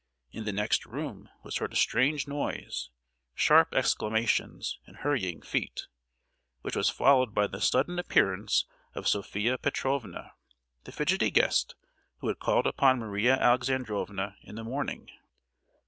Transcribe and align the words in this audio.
In 0.31 0.45
the 0.45 0.51
next 0.51 0.87
room 0.87 1.29
was 1.43 1.57
heard 1.57 1.73
a 1.73 1.75
strange 1.75 2.27
noise—sharp 2.27 3.71
exclamations 3.75 4.79
and 4.87 4.95
hurrying 4.97 5.43
feet, 5.43 5.85
which 6.61 6.75
was 6.75 6.89
followed 6.89 7.35
by 7.35 7.45
the 7.45 7.61
sudden 7.61 7.99
appearance 7.99 8.65
of 8.95 9.07
Sophia 9.07 9.59
Petrovna, 9.59 10.31
the 10.85 10.91
fidgety 10.91 11.29
guest 11.29 11.75
who 12.17 12.29
had 12.29 12.39
called 12.39 12.65
upon 12.65 12.97
Maria 12.97 13.35
Alexandrovna 13.35 14.37
in 14.41 14.55
the 14.55 14.63
morning. 14.63 15.07